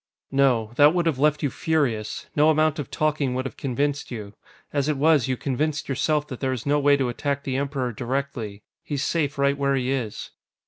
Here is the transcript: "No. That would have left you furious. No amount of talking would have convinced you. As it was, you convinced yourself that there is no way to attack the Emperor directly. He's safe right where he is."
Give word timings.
"No. 0.31 0.71
That 0.77 0.95
would 0.95 1.05
have 1.05 1.19
left 1.19 1.43
you 1.43 1.51
furious. 1.51 2.25
No 2.35 2.49
amount 2.49 2.79
of 2.79 2.89
talking 2.89 3.35
would 3.35 3.45
have 3.45 3.55
convinced 3.55 4.09
you. 4.09 4.33
As 4.73 4.89
it 4.89 4.97
was, 4.97 5.27
you 5.27 5.37
convinced 5.37 5.87
yourself 5.87 6.27
that 6.29 6.39
there 6.39 6.51
is 6.53 6.65
no 6.65 6.79
way 6.79 6.97
to 6.97 7.07
attack 7.09 7.43
the 7.43 7.55
Emperor 7.57 7.91
directly. 7.93 8.63
He's 8.81 9.03
safe 9.03 9.37
right 9.37 9.55
where 9.59 9.75
he 9.75 9.91
is." 9.91 10.31